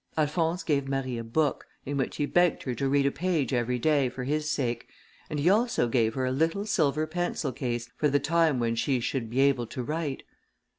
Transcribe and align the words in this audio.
Alphonse 0.17 0.63
gave 0.63 0.87
Marie 0.87 1.19
a 1.19 1.23
book, 1.23 1.67
in 1.85 1.95
which 1.95 2.17
he 2.17 2.25
begged 2.25 2.63
her 2.63 2.73
to 2.73 2.89
read 2.89 3.05
a 3.05 3.11
page 3.11 3.53
every 3.53 3.77
day 3.77 4.09
for 4.09 4.23
his 4.23 4.49
sake, 4.49 4.87
and 5.29 5.39
he 5.39 5.47
also 5.47 5.87
gave 5.87 6.15
her 6.15 6.25
a 6.25 6.31
little 6.31 6.65
silver 6.65 7.05
pencil 7.05 7.51
case, 7.51 7.87
for 7.97 8.09
the 8.09 8.19
time 8.19 8.59
when 8.59 8.73
she 8.75 8.99
should 8.99 9.29
be 9.29 9.41
able 9.41 9.67
to 9.67 9.83
write. 9.83 10.23